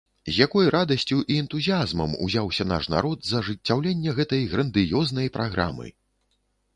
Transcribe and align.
З 0.25 0.35
якой 0.43 0.69
радасцю 0.75 1.17
і 1.33 1.35
энтузіязмам 1.41 2.15
узяўся 2.27 2.65
наш 2.71 2.87
народ 2.93 3.19
за 3.31 3.37
ажыццяўленне 3.41 4.15
гэтай 4.21 4.41
грандыёзнай 4.55 5.27
праграмы! 5.37 5.87